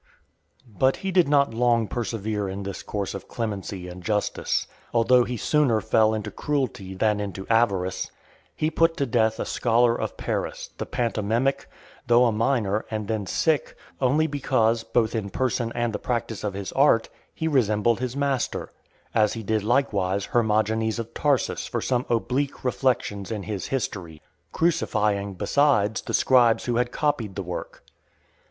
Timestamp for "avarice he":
7.51-8.71